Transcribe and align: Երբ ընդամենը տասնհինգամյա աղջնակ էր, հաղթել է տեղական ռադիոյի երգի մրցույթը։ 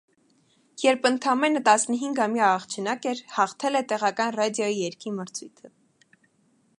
Երբ 0.83 1.03
ընդամենը 1.09 1.61
տասնհինգամյա 1.67 2.47
աղջնակ 2.53 3.05
էր, 3.13 3.21
հաղթել 3.35 3.81
է 3.81 3.83
տեղական 3.93 4.35
ռադիոյի 4.39 4.81
երգի 4.89 5.17
մրցույթը։ 5.19 5.75